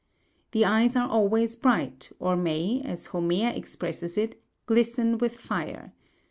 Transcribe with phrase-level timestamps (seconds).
[0.53, 5.93] The eyes are always bright, or may, as Homer expresses it, glisten with fire.